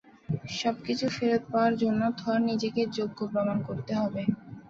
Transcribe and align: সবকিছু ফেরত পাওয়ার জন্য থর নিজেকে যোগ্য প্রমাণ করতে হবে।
সবকিছু 0.55 1.05
ফেরত 1.09 1.43
পাওয়ার 1.51 1.73
জন্য 1.81 2.01
থর 2.19 2.37
নিজেকে 2.49 2.81
যোগ্য 2.97 3.19
প্রমাণ 3.31 3.57
করতে 3.67 3.93
হবে। 3.95 4.21